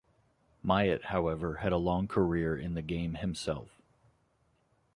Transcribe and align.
Myatt, 0.63 1.03
however, 1.05 1.57
had 1.57 1.71
a 1.71 1.77
long 1.77 2.07
career 2.07 2.57
in 2.57 2.73
the 2.73 2.81
game 2.81 3.13
himself. 3.13 3.69